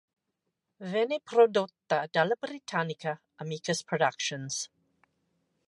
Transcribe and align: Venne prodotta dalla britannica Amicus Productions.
Venne 0.79 1.21
prodotta 1.21 2.07
dalla 2.09 2.33
britannica 2.33 3.21
Amicus 3.35 3.83
Productions. 3.83 4.67